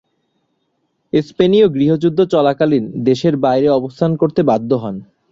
[1.13, 4.95] স্পেনীয় গৃহযুদ্ধ চলাকালীন দেশের বাইরে অবস্থান করতে বাধ্য হন।